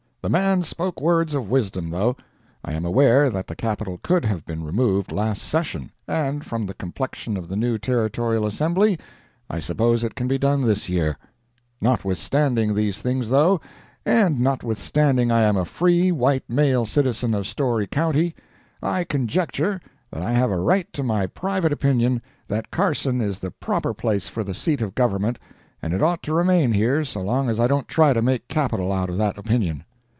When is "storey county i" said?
17.47-19.05